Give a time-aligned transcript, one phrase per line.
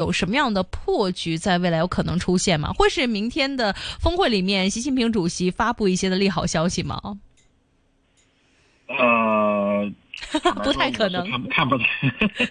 [0.00, 2.72] 有什么样的破局在未来有可能出现吗？
[2.72, 7.18] 会是明天的峰会里面，习近平主席发布一些的利好消息吗？
[8.88, 9.88] 呃，
[10.64, 11.84] 不太可能，看看不出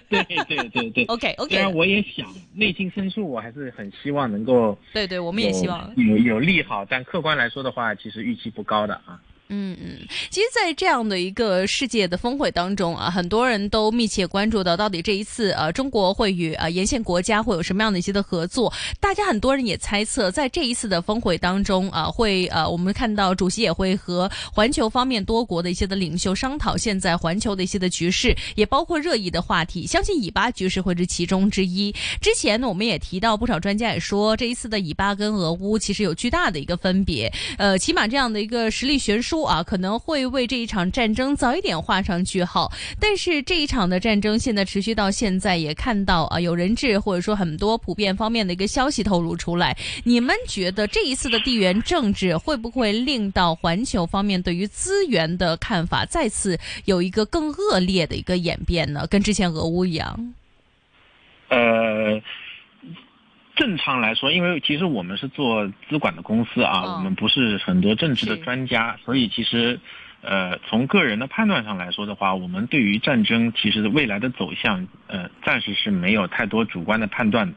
[0.08, 1.04] 对对对对。
[1.06, 1.50] OK OK。
[1.50, 4.78] 虽然我也想，内心深处我还是很希望能够。
[4.92, 9.20] 对对，我们也希望有有利好，但客观来说的话，其实预期不高的啊。
[9.52, 9.98] 嗯嗯，
[10.30, 18.72] 其实，在这样的一个世界的峰会当中啊，很多人都密切关注到，到底这一次呃，中国会与呃沿线国家会有什么样的一些的合作？
[19.00, 29.84] 大家很多人也猜测，在这一次的峰会当中啊，会呃，我们看到主席也会和环球方面多国的一些的领袖商讨现在环球的一些的局势，也包括热议的话题。
[29.84, 31.92] 相信以巴局势会是其中之一。
[32.22, 37.32] 之前呢，我们也提到，不少专家也说，这一次的以巴跟俄乌其实有巨大的一个分别。
[37.58, 39.39] 呃，起码这样的一个实力悬殊。
[39.42, 42.70] 啊，可能会为这一场战争早一点画上句号。
[42.98, 49.76] 但是这一场的战争现在持续到现在，也看到啊有人质或者说很多普遍方面的一个消息透露出来。
[50.04, 59.06] 你们觉得这一次的地缘政治会不会令到环球方面对于资源的看法再次有一个更恶劣的一个演变呢？
[59.08, 60.34] 跟之前俄乌一样？
[61.48, 62.20] 呃。
[63.60, 69.78] 正常来说，因为其实我们是做资管的公司啊，我们不是很多政治的专家，所以其实，
[70.22, 77.52] 呃，从个人的判断上来说的话，我们对于战争其实未来的走向，呃，暂时是没有太多主观的判断，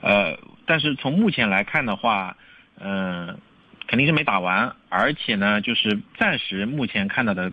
[0.00, 2.36] 呃，但是从目前来看的话，
[2.80, 3.38] 嗯，
[3.86, 7.52] 肯定是没打完，而且呢，就是暂时目前看到的，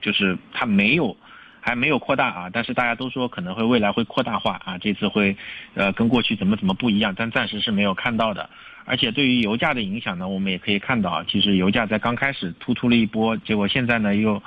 [0.00, 1.16] 就是它没有。
[1.60, 5.36] 还没有扩大啊，但是大家都说可能会未来会扩大化啊，这次会，
[5.74, 8.48] 呃，跟过去怎么怎么不一样，但暂时是没有看到的。
[8.86, 14.42] 而且对于油价的影响呢，我们也可以看到，其实油价在刚开始突出了一波，结果现在呢又，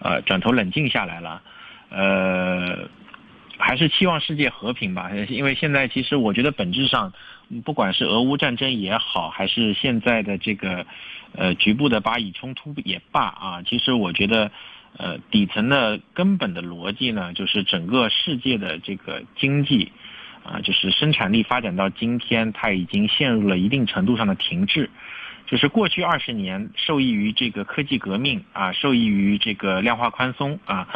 [0.00, 1.42] 呃，转头冷静下来了。
[1.90, 2.88] 呃，
[3.58, 7.12] 还是期望世界和平吧，因为现在其实我觉得本质上，
[7.62, 10.86] 不管是俄乌战争也好，还是现在的这个，
[11.36, 14.50] 呃，局部的巴以冲突也罢啊，其实我觉得。
[14.96, 19.90] 呃，底层的根本的逻辑呢，就是整个世界的这个经济，
[20.44, 24.88] 啊，就是生产力发展到今天，它已经陷入了一定程度上的停滞。
[25.46, 30.88] 就是过去二十年受益于这个科技革命啊，受益于这个量化宽松啊，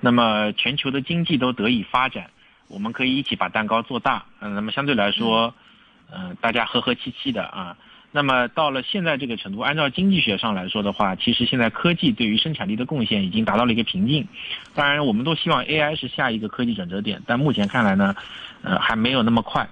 [0.00, 2.30] 那么全球的经济都得以发展，
[2.68, 4.24] 我们可以一起把蛋糕做大。
[4.40, 5.54] 嗯，那么相对来说，
[6.10, 7.76] 嗯，大家和和气气的啊。
[8.14, 14.28] 那么到了现在这个程度，按照经济学上来说的话，其实现在科技对于生产力的贡献已经达到了一个瓶颈。
[14.74, 18.14] 当然，我们都希望 AI 是下一个科技转折点，但目前看来呢，
[18.62, 19.66] 呃，还没有那么快。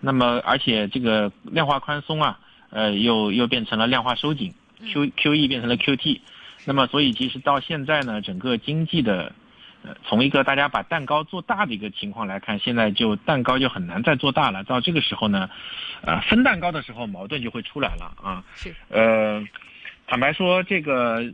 [0.00, 2.38] 那么，而且这个量化宽松啊，
[2.70, 4.54] 呃，又又变成了量化收紧
[4.86, 6.20] ，Q QE 变成了 QT。
[6.66, 9.32] 那么，所以其实到现在呢，整个经济的。
[9.82, 14.62] 呃，从一个大家把蛋糕做大的一个情况来看，现在就蛋糕就很难再做大了。
[14.64, 15.48] 到这个时候呢，
[16.02, 18.44] 呃，分蛋糕的时候矛盾就会出来了啊。
[18.54, 18.74] 是。
[18.88, 19.42] 呃，
[20.06, 21.32] 坦白说，这个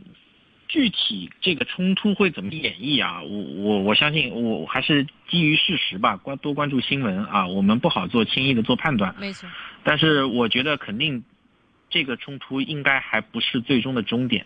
[0.69, 3.21] 具体这个冲突会怎么演绎啊？
[3.21, 7.47] 我我我相信，我还是基于事实吧，关多关注新闻啊。
[7.47, 9.13] 我们不好做轻易的做判断。
[9.19, 9.49] 没错。
[9.83, 11.23] 但是我觉得肯定，
[11.89, 14.45] 这个冲突应该还不是最终的终点。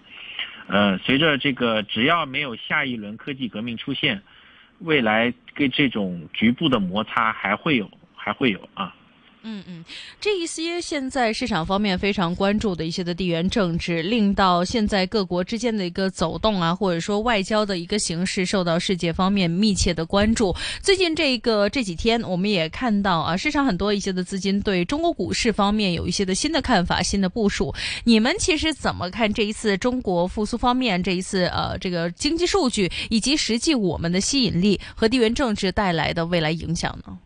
[0.68, 4.22] 呃，随着这个，只要没有下一轮科技革命出现，
[4.79, 8.96] 未来跟这种局部的摩擦还会有，还会有啊。
[9.44, 9.84] 嗯嗯，
[10.19, 20.56] 这一些现在市场方面非常关注的一些的地缘政治，令到现在各国之间的一个走动啊，或者说外交的一个形式，受到世界方面密切的关注。
[20.81, 27.74] 最近这个这几天，我们也看到啊，市场很多一些的资金对中国股市方面有一些的新的看法、新的部署。
[28.03, 37.18] 你们其实怎么看这一次中国复苏方面这一次呃这个经济数据，以及实际我们的吸引力和地缘政治带来的未来影响呢？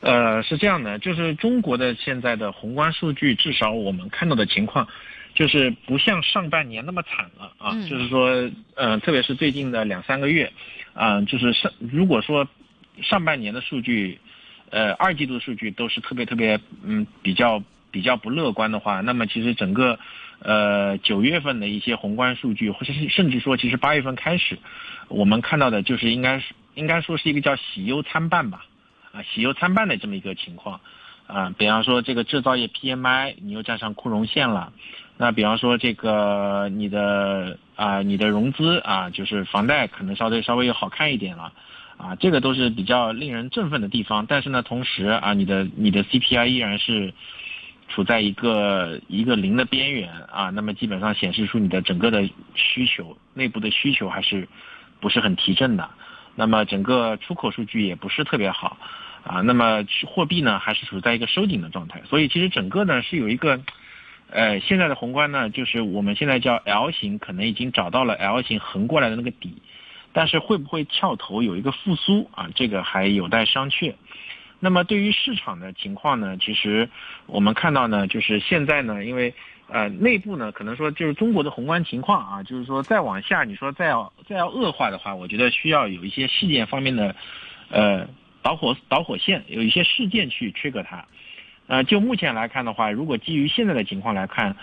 [0.00, 4.88] 呃，是这样的，就是中国的现在的宏观数据，至少我们看到的情况，
[5.34, 7.74] 就是不像上半年那么惨了啊。
[7.88, 10.50] 就是说，呃，特别是最近的两三个月，
[10.94, 12.48] 啊，就是上如果说
[13.02, 14.18] 上半年的数据，
[14.70, 19.98] 呃，二季度数据都是特别特别，嗯，比较比较不乐观的话，那么其实整个，
[20.38, 24.58] 呃，九月份的一些宏观数据，或者是甚至说，其实八月份开始，
[25.08, 28.64] 我们看到的就是应该是应该说是一个叫喜忧参半吧。
[29.12, 30.80] 啊，喜忧参半的这么一个情况，
[31.26, 34.72] 啊，比方说这个制造业 PMI 你又站上枯荣线了，
[35.16, 41.52] 那比方说这个你的啊你的融资啊就是房贷可能稍微稍微又好看一点了，
[41.96, 44.26] 啊，这个都是比较令人振奋的地方。
[44.26, 47.12] 但是呢，同时啊你的你的 CPI 依然是
[47.88, 54.48] 处在一个一个零的边缘啊，那么基本上显示出你的整个的需求内部的需求还是
[55.00, 55.90] 不是很提振的。
[56.34, 58.78] 那么整个出口数据也不是特别好，
[59.24, 63.60] 啊，那么货币呢还是处在一个收紧的状态，所以其实整个呢是有一个，
[64.30, 69.60] 呃，现在的宏观呢就是我们现在叫 L 型，可能已经找到了 L 型横过来的那个底，
[70.12, 72.48] 但是会不会翘头有一个复苏啊？
[72.54, 73.94] 这个还有待商榷。
[74.62, 76.88] 那么对于市场的情况呢，其实
[77.26, 79.34] 我们看到呢，就是现在呢，因为
[79.70, 87.14] 呃内部呢可能说就是中国的宏观情况啊，就是说再往下你说再要再要恶化的话，我觉得需要有一些事件方面的，
[87.70, 88.06] 呃。
[88.42, 91.04] 导火导火线有一些事件去 trigger 它，
[91.66, 94.56] 呃，就目前来看的话，如果基于现在的情况来看，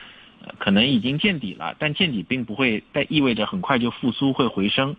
[0.58, 4.96] 可能已经见底了，但见底并不会带意味着很快就复苏会回升。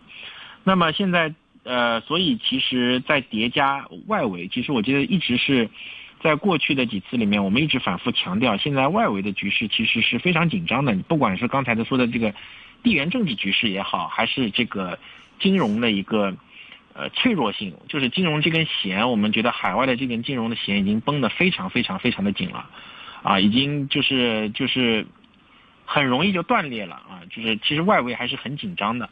[0.62, 1.34] 那么现在
[1.64, 5.68] 呃，所以其实，在叠加外围，其实我觉得一直是
[6.22, 10.94] 在过去的几次里面，我们一直反复强调，现在外围的局势其实是非常紧张的。
[11.08, 12.34] 不管是刚才的说的这个
[12.82, 14.98] 地缘政治局势也好，还是这个
[15.38, 16.36] 金融的一个。
[16.94, 22.68] 呃，脆弱性就是金融这根弦，我们觉得海外的这根金融的弦已经绷得非常非常非常的紧了，
[23.22, 25.06] 啊，已经就是就是
[25.84, 29.10] 很容易就断裂了啊，就是其实外围还是很紧张的，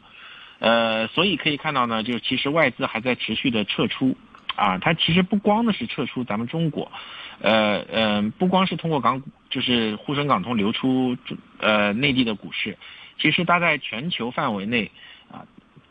[0.59, 4.17] 呃，所以可以看到呢，就是其实外资还在持续的撤出，
[4.57, 6.91] 啊，它其实不光的是撤出咱们中国，
[7.39, 11.15] 呃呃，不光是通过港股，就是沪深港通流出
[11.59, 12.77] 呃内地的股市，
[13.19, 14.91] 其实它在全球范围内
[15.31, 15.45] 啊。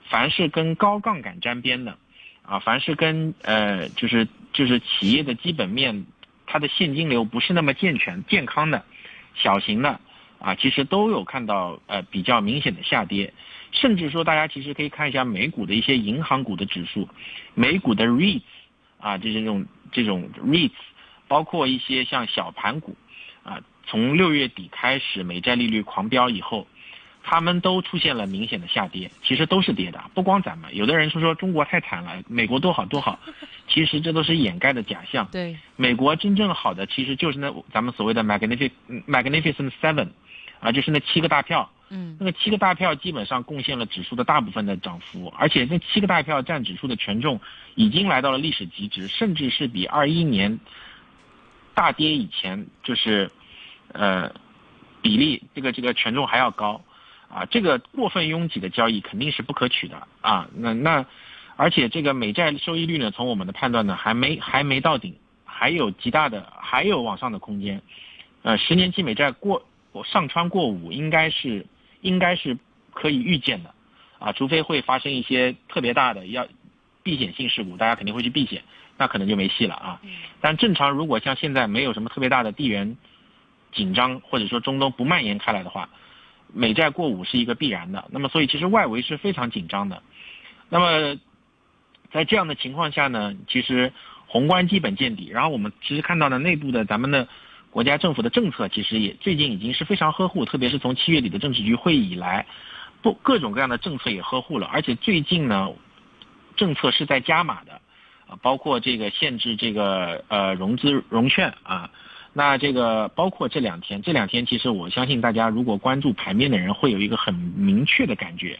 [0.09, 1.99] 凡是跟高杠杆沾边的，
[2.43, 6.07] 啊，凡是跟呃，就是就是企业的基本面，
[6.47, 8.85] 它的现金流不是那么健全、健康的，
[9.35, 9.99] 小型的，
[10.39, 13.35] 啊，其实都有看到呃比较明显的下跌，
[13.73, 17.09] 甚至说大家其实可以看一下美股的一些银行股的指数，
[17.55, 18.43] 美股的 REITs，
[19.07, 20.73] 啊，就是这种这种 REITs，
[21.29, 22.97] 包括一些像小盘股，
[23.45, 26.67] 啊，从六月底开始美债利率狂飙以后。
[27.29, 30.77] 他们都出现了明显的下跌，其实都是跌的，不光咱们。
[30.77, 33.19] 有的人说说中国太惨了，美国多好多好，
[33.67, 35.27] 其实这都是掩盖的假象。
[35.33, 38.71] 对，美国真正好的其实就是那咱们所谓的 magnificent
[39.09, 40.11] magnificent seven，
[40.67, 41.71] 啊，就是那七个大票。
[41.89, 47.41] 嗯，那个七个大票基本上贡献了指数的大部分的涨幅，而且那七个大票占指数的权重
[47.77, 50.59] 已经来到了历史极值，甚至是比二一年
[51.75, 53.31] 大跌以前就是
[53.93, 54.33] 呃
[55.01, 56.83] 比例这个这个权重还要高。
[57.29, 60.49] 啊，这个过分拥挤的交易肯定是不可取的啊。
[60.55, 61.05] 那那，
[61.57, 67.83] 而且这个美债收益率呢，从我们的判断呢，还没还没到顶，还有极大的还有往上的空间。
[68.43, 69.67] 呃，十年期美债过
[70.05, 71.67] 上穿过五，应该是
[72.01, 72.59] 应该是
[72.93, 73.75] 可以预见的
[74.19, 76.47] 啊，除非会发生一些特别大的要
[77.03, 78.63] 避险性事故，大家肯定会去避险，
[78.97, 80.01] 那可能就没戏了啊。
[80.41, 82.97] 但正常如果像现在没有什么特别大的地缘
[83.73, 85.89] 紧张，或者说中东不蔓延开来的话。
[86.53, 90.01] 美债过五是一个必然的，那么所以其实外围是非常紧张的，
[90.69, 91.19] 那么
[92.13, 93.93] 在这样的情况下呢，其实
[94.29, 97.29] 宏观基本见底，然后我们其实看到呢内部的咱们的
[97.77, 102.47] 国家政府的政策其实也最近已经是非常呵护，特别是从七月底的政治局会议以来，
[103.03, 105.69] 不各种各样的政策也呵护了，而且最近呢
[106.57, 107.73] 政策是在加码的，
[108.29, 111.91] 啊包括这个限制这个呃融资融券啊。
[112.33, 118.59] 那这个包括这两天，这两天其实我相信大家如果关注盘面的人会有一个很明确的感觉，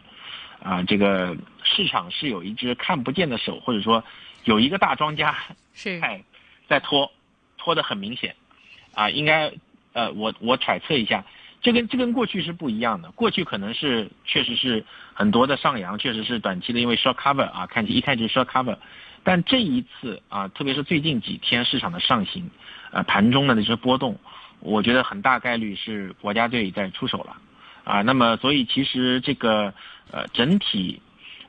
[0.63, 1.35] 啊，这个
[1.65, 4.05] 市场是有一只看不见的手，或者说
[4.45, 5.35] 有一个大庄家
[5.73, 6.23] 是在
[6.69, 7.11] 在拖，
[7.57, 8.37] 拖得很明显，
[8.97, 9.53] 啊，应该
[9.93, 11.25] 呃我我揣测一下，
[11.61, 18.79] 这跟这跟过去是不一样的，过去可能是确实是很多的上扬，确实是短期的因为 short cover 啊，看起一看就是 short cover。
[19.23, 22.49] 但这一次啊，特别是最近几天市场的上行，
[22.93, 24.17] 呃，盘中的那些波动，
[24.61, 27.37] 我觉得很大概率是国家队在出手了，
[27.85, 29.75] 啊，那么所以其实这个
[30.13, 31.03] 呃整体，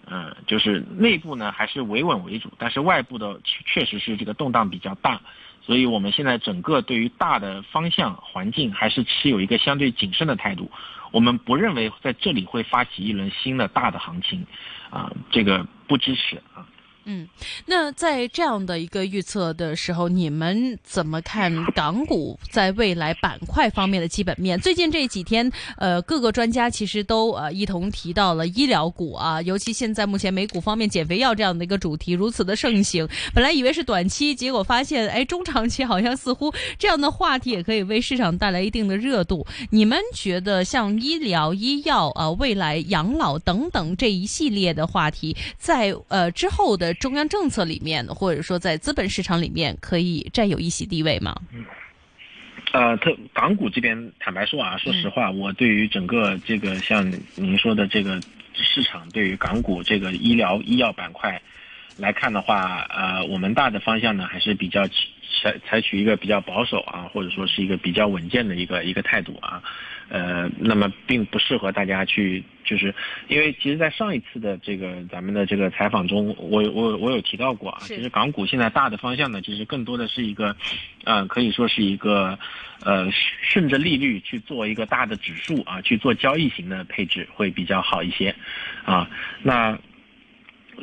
[0.05, 5.21] 呃就是内部呢还是维稳为主，但是外部的确实是这个动荡比较大，
[5.67, 10.71] 所以我们现在整个对于大的方向环境还是持有一个相对谨慎的态度，
[11.11, 14.47] 我们不认为在这里会发起一轮新的大的行情，
[14.89, 16.65] 啊，这个不支持啊。
[17.09, 17.25] 嗯，
[17.67, 24.59] 那在这样的一个预测的时候，你们怎么看港股在未来板块方面的基本面？
[24.59, 39.47] 最近这几天，呃，各个专家其实都呃一同提到了医疗股啊，尤其现在目前美股方面减肥药这样的一个主题如此的盛行，本来以为是短期，结果发现哎，中长期好像似乎这样的话题也可以为市场带来一定的热度。
[39.69, 46.93] 你们觉得像医疗、医药啊、未来养老等等这一系列的话题，在呃之后的？
[46.99, 51.35] 中央政策里面，或者说在资本市场里面，可以占有一席地位吗？
[51.53, 51.65] 嗯，
[52.71, 58.19] 呃，特港股这边，坦白说啊，说实话，我对于整个这个像您说的这个
[58.53, 61.39] 市场，对于港股这个医疗医药板块，
[61.97, 69.61] 来看的话，呃，我们大的方向呢还是比较采采取一个比较保守啊，或者说是一个比较稳健的一个一个态度啊。
[70.09, 72.93] 呃，那么并不适合大家去，就是
[73.29, 80.55] 因为其实，在上一次的这个咱们的这个采访中，我我我有提到过啊，其实港股现在大的方向呢，其实更多的是一个，
[81.05, 82.37] 嗯，可以说是一个，
[82.83, 83.09] 呃，
[83.41, 88.35] 顺着利率去做一个大的指数啊，去做交易型的配置会比较好一些，
[88.83, 89.09] 啊，
[89.41, 89.79] 那。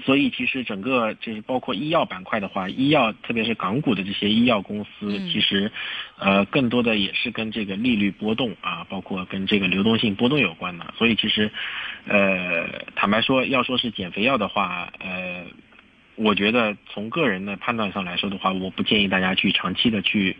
[0.02, 5.70] 所以其实整个就是包括医药板块的话，医药特别是港股的这些医药公司，其实，
[6.18, 10.92] 呃，更多的也是跟这个利率波动啊，包括跟这个流动性波动有关的。
[10.96, 11.50] 所以其实，
[12.06, 15.44] 呃，坦白说，要说是减肥药的话，呃，
[16.16, 20.36] 我觉得从个人的判断上来说的话，我不建议大家去长期的去，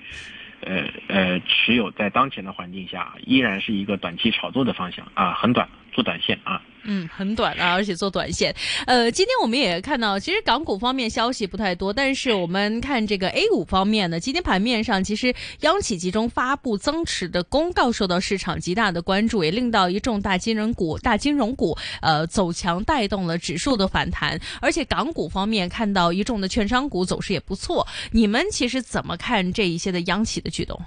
[0.60, 6.60] 呃呃，持有在当前的环境下，依然是一个短期炒作的方向啊，很短，做短线啊。
[6.86, 8.54] 嗯，很短啊，而且做短线。
[8.86, 24.38] 呃，今天我们也看到，其实港股方面消息不太多，但是我们看这个 A 股方面呢，今天盘面上其实央企集中发布增持的公告，受到市场极大的关注，也令到一众大金融股、大金融股呃走强，带动了指数的反弹。
[24.60, 27.86] 而且港股方面看到一众的券商股走势也不错。
[28.10, 30.78] 你们其实怎么看这一些的央企的举动？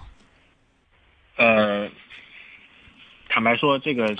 [1.38, 1.90] 呃，
[3.30, 4.16] 坦白说，这个是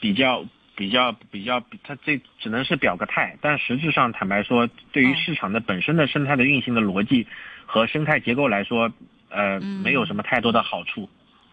[0.00, 0.44] 比较。
[0.78, 7.26] 比较比较，它这只能是表个态，但实质上坦白说，对于市场的本身的生态的运行的逻辑
[7.64, 8.92] 和生态结构来说，
[9.30, 11.08] 呃，没有什么太多的好处。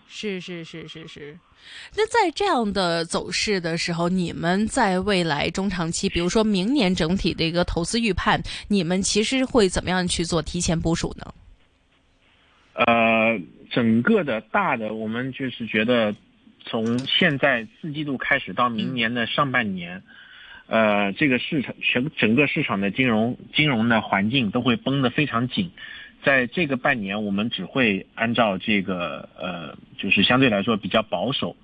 [0.10, 1.40] 是是是是是。
[1.96, 11.34] 那在这样的走势的时候，你们在未来中长期，比如说明年整体的一个投资预判，你们其实会怎么样去做提前部署呢？
[12.74, 13.40] 呃，
[13.72, 16.14] 整个的大的，我们就是觉得。
[16.66, 20.02] 从现在四季度开始到明年的上半年，
[20.68, 25.72] 呃，这个市场全整个市场的金融金融的环境都会绷得非常紧，
[26.24, 31.56] 在这个半年，我们只会按照这个呃，就是相对来说比较保守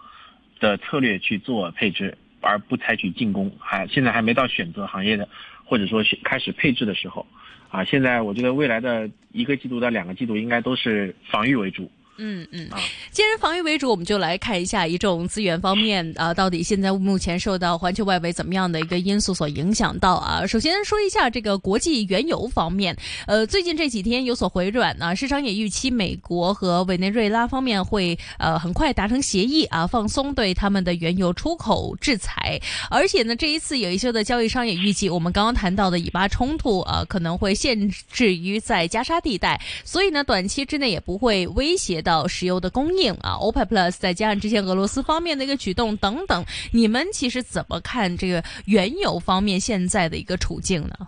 [0.59, 3.51] 的策略去做配置，而不采取进攻。
[3.57, 5.29] 还现在还没到选择行业的，
[5.63, 7.25] 或者说选开始配置的时候，
[7.69, 11.89] 啊，现在我觉得未来的一个季度到两个季度应该都是防御为主。
[12.21, 12.67] 嗯嗯，
[13.11, 20.45] 既然防御为主，我们就来看一下一众资源方面啊，到底现在目前受到环球外围怎么样的一个因素所影响到啊？
[20.45, 22.93] 首先说一下这个国际原油方面，
[23.25, 32.59] 呃，最近这几天有所回软啊，市场也预期美国和委内瑞拉方面会呃很快达成协议啊，放松对他们的原油出口制裁，
[32.89, 42.08] 而且呢，这一次有一些的交易商也预计，我们刚刚谈到的以巴冲突啊，可能会限制于在加沙地带，所以呢，短期之内也不会威胁到。
[42.09, 51.07] 到石油的供应啊，OPEC Plus 再加上之前俄罗斯方面的一个举动等等，你们其实怎么看这个原油方面现在的一个处境呢？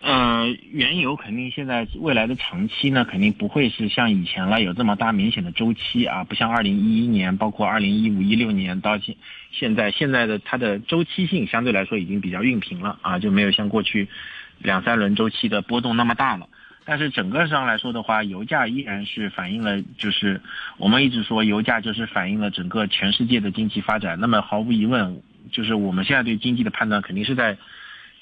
[0.00, 9.16] 呃，原油肯定现在未来的长期呢，肯定不会是像以前了有这么大明显的周期啊，不像二零一一年，包括二零一五一六年到现
[9.50, 14.08] 现在，现在的它的周期性相对来说已经比较熨平了啊，就没有像过去
[14.58, 16.48] 两三轮周期的波动那么大了。
[16.84, 20.40] 但是整个上来说的话，油价依然是反映了，就是
[20.76, 24.18] 我们一直说油价就是反映了整个全世界的经济发展。
[24.20, 27.56] 那么毫无疑问，就是我们现在对经济的判断肯定是在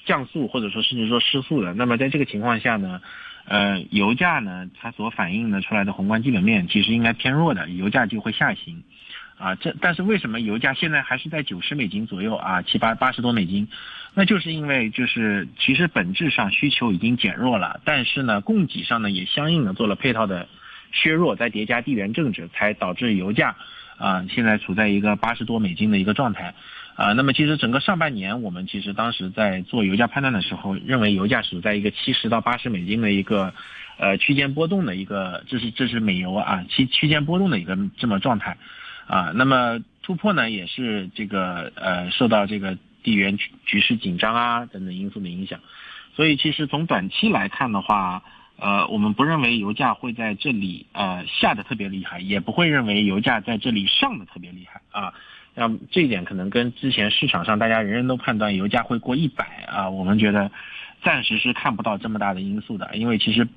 [0.05, 1.73] 降速或者说甚至说失速的。
[1.73, 3.01] 那么在这个情况下呢，
[3.45, 8.83] 呃，油价呢它所反映的出来的宏观基本面其实应该偏弱的，油价就会下行。
[9.43, 13.67] 啊，这但是为什么油价现在还是在九十美金左右啊，七八八十多美金？
[14.13, 20.47] 那就是因为就是其实本质上需求已经减弱了，但是呢，供给上呢也相应的做了配套的
[20.93, 23.57] 削弱，再叠加地缘政治，才导致油价
[23.97, 26.55] 啊现在处在一个八十多美金的一个状态。
[26.95, 33.53] 啊，那么其实整个上半年我们其实当时在做油价判断的时候，认为油价处在一个七十到八十美金的一个
[33.97, 38.55] 呃区间波动的一个，这是这是美油啊区区间波动的一个这么状态。
[39.07, 45.59] 啊，那么突破呢，也是这个呃，受到这个地缘局局势紧张啊等等因素的影响，
[46.15, 48.23] 所以其实从短期来看的话，
[48.57, 55.13] 呃，我们不认为油价会在这里呃下的特别厉害，也不会认为油价在这里上的特别厉害啊。
[55.53, 60.49] 那这一点可能跟之前市场上大家人人都判断油价会过一百啊，我们觉得
[61.03, 63.47] 暂时是看不到这么大的因素的，因为其实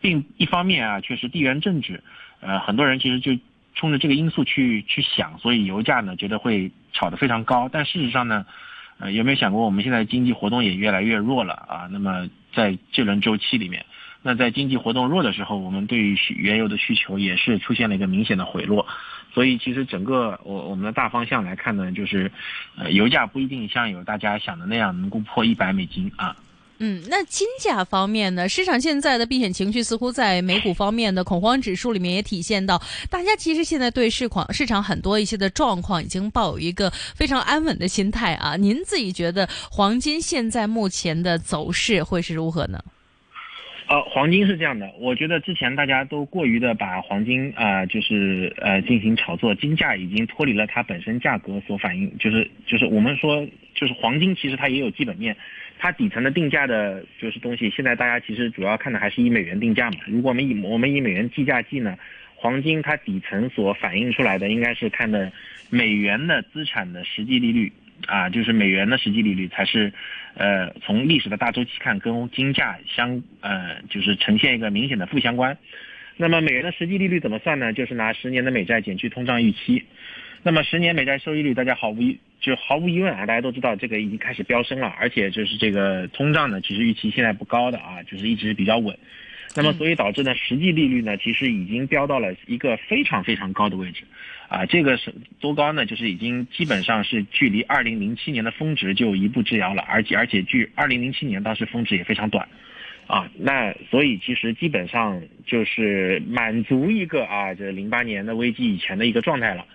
[0.00, 2.02] 并一方面啊，确实地缘政治，
[2.40, 3.38] 呃，很多人其实就。
[3.74, 7.68] 冲着这个因素去去想，所以油价呢觉得会炒得非常高。
[7.70, 8.44] 但事实上呢，
[8.98, 11.88] 呃，有没有想过我们现在经济活动也越来越弱了啊？
[11.90, 13.86] 那么在这轮周期里面，
[14.22, 18.86] 那在经济活动弱的时候，我们对于原油的需求也是出现了一个明显的回落。
[19.32, 22.30] 所以其实整个我我们的大方向来看呢，就是
[22.76, 26.36] 呃，油价不一定像有大家想的那样能够破一百美金啊。
[26.82, 28.48] 嗯，那金价方面呢？
[28.48, 38.56] 市场现在的避险情绪似乎在美股方面的恐慌指数里面也体现到，大家其实现在对市况市场很多一些的状况已经抱有一个非常安稳的心态啊。
[38.56, 42.82] 您自己觉得黄金现在目前的走势会是如何呢？
[43.88, 55.36] 呃，黄金是这样的，我觉得之前大家都过于的把黄金啊，就是呃进行炒作，金价已经脱离了它本身价格所反映，就是就是我们说就是黄金其实它也有基本面。
[55.82, 59.96] 它底层的定价的就是东西，现在大家其实主要看的还是以美元定价嘛。
[60.06, 61.96] 如果我们以我们以美元计价计呢，
[62.36, 65.32] 黄金它底层所反映出来的应该是看的
[65.70, 67.72] 美元的资产的实际利率
[68.06, 69.90] 啊，就是美元的实际利率才是，
[70.34, 75.56] 呃，从历史的大周期看跟金价相呃就是呈现一个明显的负相关。
[76.18, 77.72] 那么美元的实际利率怎么算呢？
[77.72, 79.82] 就是拿十年的美债减去通胀预期。
[80.42, 88.96] 那么十年美债收益率，大家毫无疑就毫无疑问啊，大家都知道这个已经开始飙升了，而且就是这个通胀呢，其实预期现在不高的啊，就是一直比较稳。
[89.54, 94.04] 那么所以导致呢，实际利率呢，其实已经飙到了一个非常非常高的位置，
[94.48, 95.84] 啊，这个是多高呢？
[95.84, 102.48] 就是已经基本上是距离二零零七年的峰值就一步之遥了，而且而且距二零零七年当时峰值也非常短，
[103.08, 109.66] 啊，那所以其实基本上就是满足一个啊，这零八年的危机以前的一个状态了。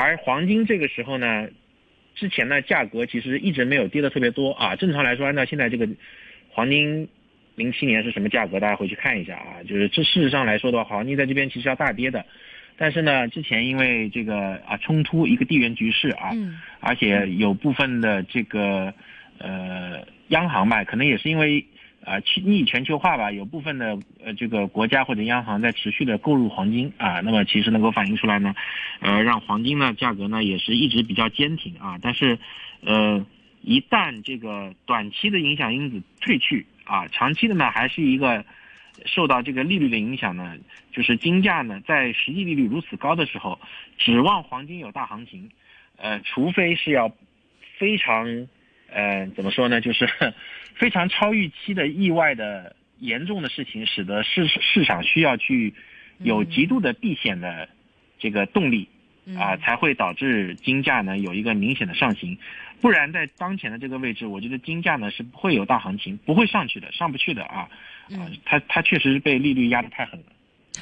[0.00, 1.48] 而黄金这个时候呢，
[2.14, 4.76] 之前呢价格其实一直没有跌的特别多啊。
[4.76, 5.88] 正常来说，按照现在这个
[6.50, 7.08] 黄金
[7.56, 9.58] 零七年是什么价格，大家回去看一下啊。
[9.66, 12.24] 就是这事实上来说的话，黄金在这边其实要大跌的。
[12.76, 16.30] 但是呢，之前因为这个啊冲突一个地缘局势啊，
[16.78, 18.94] 而且有部分的这个
[19.38, 21.66] 呃央行吧，可能也是因为。
[22.08, 28.54] 啊，逆全球化吧，有部分的呃这个国家或者央行在持续的购入黄金啊，那么其实能够反映出来呢，
[29.00, 31.98] 呃，让黄金呢价格呢也是一直比较坚挺啊。
[32.00, 32.38] 但是，
[32.80, 33.26] 呃，
[33.60, 38.42] 一旦这个短期的影响因子退去啊，长期的呢还是一个
[39.04, 40.56] 受到这个利率的影响呢，
[40.90, 43.60] 就是金价呢在实际利率如此高的时候，
[43.98, 45.50] 指望黄金有大行情，
[45.98, 47.12] 呃，除非是要
[47.76, 48.48] 非常。
[48.90, 49.80] 呃，怎么说呢？
[49.80, 50.08] 就是
[50.74, 55.74] 非常超预期的意外的严重的事情，使得市市场需要去
[56.18, 57.68] 有极度的避险的
[58.18, 58.88] 这个动力
[59.38, 62.38] 啊，才会导致金价呢有一个明显的上行。
[62.80, 67.68] 不然在当前的这个位置，我觉得金价呢是不会有大行情，不会上去的，上不去的啊。
[68.12, 70.26] 啊，它它确实是被利率压得太狠了。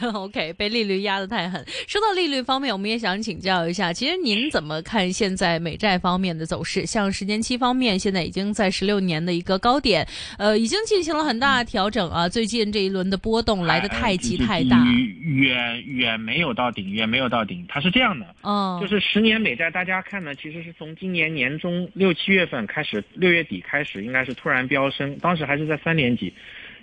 [0.14, 1.64] OK，被利率压得太狠。
[1.86, 6.84] 说到利率方面，我们也想请教一下，其实您怎么看现在美债方面的走势？
[6.86, 10.06] 像十年期方面，现在已经在十六年的一个高点，
[10.38, 12.28] 呃，已经进行了很大的调整啊。
[12.28, 14.84] 最近这一轮的波动来得太急太大，
[15.22, 17.64] 远远没有到顶，远没有到顶。
[17.68, 26.32] 它是这样的，嗯，就是十年美债，大家看呢，其实是从今年年中六七月份开始，六月底开始，应该是突然飙升，当时还是在三年级。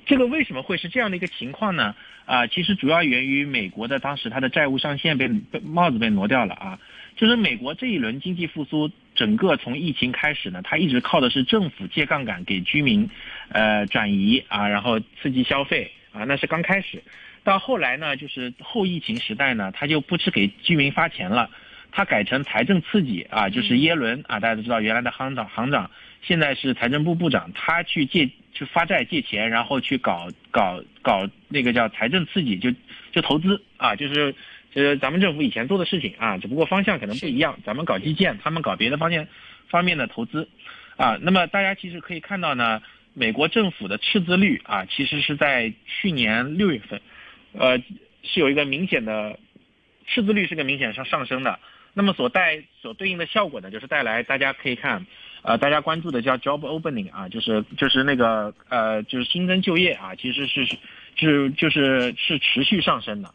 [0.05, 1.95] 这个为什么会是这样的一个情况呢？
[2.25, 5.29] 啊，其实主要源于美国的当时它的债务上限被
[5.61, 6.79] 帽子被挪掉了啊。
[7.15, 13.07] 就是美国这一轮经济复苏，整个从疫情开始呢，它一直靠的是政府借杠杆给居民，
[13.49, 17.03] 呃转移啊，然后刺激消费啊，那是刚开始。
[17.43, 21.49] 到后来呢，就是后疫情时代呢，他就不是给居民发钱了，
[21.91, 25.91] 他改成财政刺激啊，就是耶伦啊，大家都知道原来的行长行长，
[26.23, 28.29] 现在是财政部部长，他去借。
[28.55, 32.71] 去发债借钱，然后去搞搞搞那个叫财政刺激，就
[33.11, 34.31] 就投资啊，就是
[34.71, 37.59] 就是咱们政府以前做的事情啊，只不过方向可能不一样。
[37.65, 39.27] 咱们搞基建，他们搞别的方面
[39.69, 40.47] 方面的投资
[40.97, 41.17] 啊。
[41.19, 42.83] 那么大家其实可以看到呢，
[43.15, 47.01] 美国政府的赤字率啊，其实是在去年六月份，
[47.53, 47.79] 呃，
[48.21, 49.39] 是有一个明显的
[50.05, 51.57] 赤字率是个明显上上升的。
[51.95, 55.07] 那么所带所对应的效果呢，就是带来大家可以看。
[55.43, 60.65] 呃，大家关注的叫 job opening 啊，就是就是那个呃，就是新增就业啊，其实是
[61.15, 63.29] 是就是是持续上升的，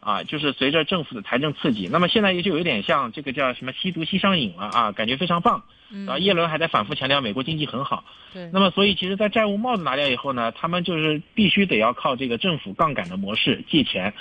[0.00, 5.62] 啊，就是随着政府的财政刺激，那么现在也就有点像这个叫什么吸毒吸上瘾了啊，感觉非常棒。
[5.88, 8.04] 然后，耶伦还在反复强调美国经济很好。
[8.32, 8.50] 对。
[8.52, 14.12] 那么所以其实，在债务帽子拿掉以后呢，他们就是必须得要靠这个政府杠杆的模式借钱，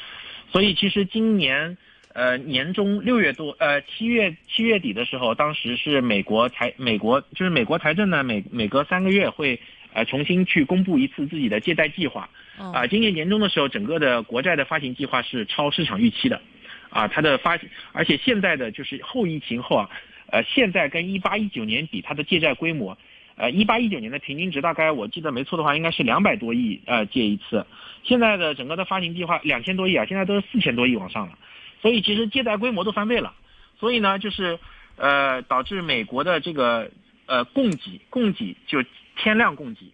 [0.51, 1.75] 所以其实今年。
[2.13, 9.59] 呃，年中六月多，呃七月七月底的时候，当时是美国财美国就是美国财政呢，每每隔三个月会
[9.93, 12.29] 呃重新去公布一次自己的借贷计划。
[12.57, 16.41] 啊，今年年中的时候，整个的国债的发行计划是超市场预期的，
[16.89, 17.57] 啊，它的发，
[17.91, 19.89] 而且现在的就是后疫情后啊，
[20.27, 22.95] 呃，现在跟一八一九年比，它的借债规模，
[23.35, 27.65] 呃，一八一九年的平均值大概我记得没错的话，应该是两百多亿呃借一次，
[28.03, 31.37] 现在的整个的发行计划两千多亿啊，现在都是四千多亿往上了。
[31.81, 33.33] 所以其实借贷规模都翻倍了，
[33.79, 34.59] 所以呢，就是
[34.97, 36.91] 呃导致美国的这个
[37.25, 38.83] 呃供给供给就
[39.15, 39.91] 天量供给，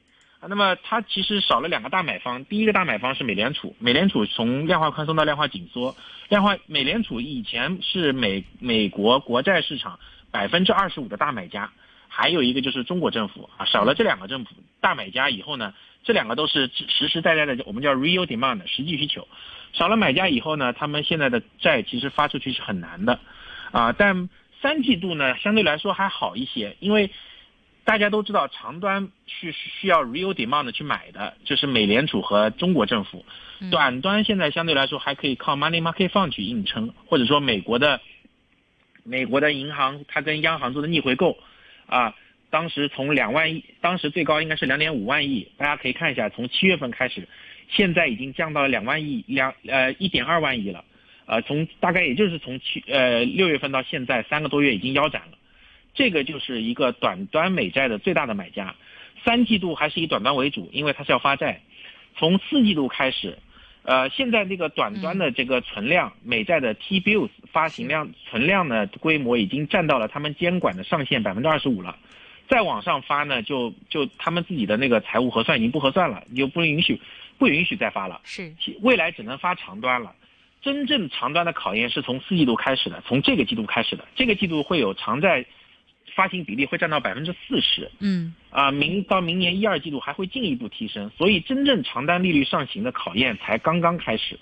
[0.48, 5.96] 那么它其实少了两个大买方，第一个大买方是美联储，美联储从量化宽松到量化紧缩，
[6.30, 11.72] 量化美联储以前是美美国国债市场百分之二十五的大买家，
[12.10, 15.74] 还有一个就是中国政府啊，少了这两个政府大买家以后呢，
[16.04, 19.28] 这两个都是实实在在的，我们叫 real demand 实际需求，
[19.74, 23.20] 少了买家以后呢，他们现在的债其实发出去是很难的，
[23.72, 24.30] 啊，但
[24.62, 27.10] 三季度呢相对来说还好一些，因为。
[27.88, 33.26] 大家都知道，长端是需要 real demand 去买的，就是美联储和中国政府。
[33.72, 38.02] 短端现在相对来说还可以靠 money market fund 去硬撑，或者说美国的
[39.04, 41.38] 美国的银行它跟央行做的逆回购，
[41.86, 42.14] 啊，
[42.50, 47.26] 当时从两万亿，当时最高应该是两点五万亿，大家可以看一下，从七月份开始，
[47.68, 50.84] 现在已经降到了两万亿，两呃一点二万亿了，
[51.26, 55.38] 呃，从大概也就是从七呃六月份到现在三个多月已经腰斩了。
[55.94, 58.76] 这个就是一个短端美债的最大的买家，
[59.26, 61.60] 三季度还是以短端为主，因为它是要发债。
[62.16, 63.38] 从四季度开始，
[63.84, 71.98] 呃，现在这个短端的这个存量美债的 T bills 发行量存量呢规模已经占到了他们监管的上限百分之二十五了，
[72.48, 77.02] 再往上发呢，就就他们自己的那个财务核算已经不合算了，就不允许
[77.38, 78.22] 不允许再发了。
[78.24, 80.14] 是，未来只能发长端了。
[80.62, 85.46] 真正长端的考验是从四季度开始的，从这个季度开始的，这个季度会有长债。
[86.16, 94.40] 发行比例会占到百分之四十，嗯，啊，明到明年一二季度还会进一步提升，所以真正长单利率上行的考验才刚刚开始，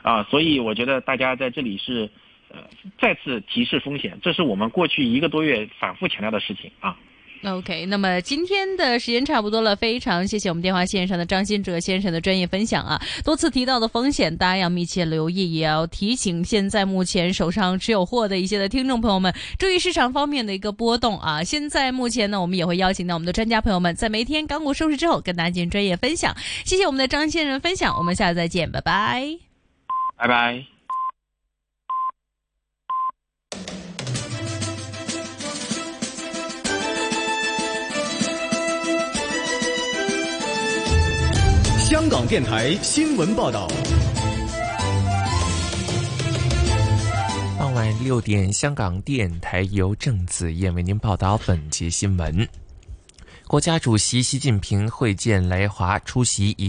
[0.00, 2.08] 啊，所以我觉得大家在这里是，
[2.48, 2.64] 呃，
[2.98, 6.96] 再次提示风险，这是我们过去一个多月反复强调的事情啊。
[7.44, 13.00] OK，那么今天的时间差不多了，非常谢谢我们电话线上的张新哲先生的专业分享啊！
[13.24, 21.44] 多次提到的风险，大家要密切留意，也要提醒现在目前手上持有货的一些的听众朋友们，注意市场方面的一个波动啊！
[21.44, 26.36] 现在目前呢，我们也会邀请到我们的专家朋友们，在每天港股收市之后，跟大家进行专业分享。
[26.64, 29.24] 谢谢我们的张先生分享，我们下次再见，拜拜，
[30.16, 30.77] 拜拜。
[41.88, 43.66] 香港电台新闻报道。
[47.58, 52.46] 傍晚六点，香港电台由郑子燕为您报道本节新闻。
[53.46, 56.66] 国家主席习近平会见来华，出席一。